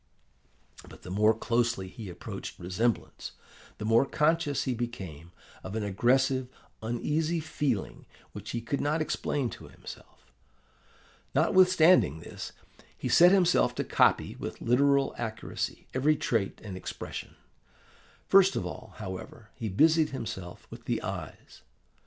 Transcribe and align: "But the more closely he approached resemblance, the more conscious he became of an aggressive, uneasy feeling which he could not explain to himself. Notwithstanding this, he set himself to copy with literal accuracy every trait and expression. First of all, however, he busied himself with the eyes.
"But 0.89 1.03
the 1.03 1.11
more 1.11 1.35
closely 1.35 1.87
he 1.87 2.09
approached 2.09 2.57
resemblance, 2.57 3.33
the 3.77 3.85
more 3.85 4.03
conscious 4.07 4.63
he 4.63 4.73
became 4.73 5.31
of 5.63 5.75
an 5.75 5.83
aggressive, 5.83 6.47
uneasy 6.81 7.39
feeling 7.39 8.07
which 8.31 8.49
he 8.49 8.61
could 8.61 8.81
not 8.81 8.99
explain 8.99 9.51
to 9.51 9.67
himself. 9.67 10.31
Notwithstanding 11.35 12.19
this, 12.19 12.51
he 12.97 13.09
set 13.09 13.31
himself 13.31 13.75
to 13.75 13.83
copy 13.83 14.35
with 14.37 14.59
literal 14.59 15.13
accuracy 15.19 15.85
every 15.93 16.15
trait 16.15 16.59
and 16.63 16.75
expression. 16.75 17.35
First 18.27 18.55
of 18.55 18.65
all, 18.65 18.95
however, 18.95 19.51
he 19.53 19.69
busied 19.69 20.09
himself 20.09 20.65
with 20.71 20.85
the 20.85 20.99
eyes. 21.03 21.61